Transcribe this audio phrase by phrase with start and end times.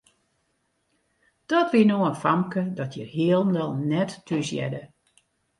[1.49, 4.81] Dat wie no in famke dat hjir hielendal net thúshearde.